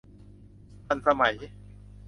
[0.87, 1.35] ทันสมัย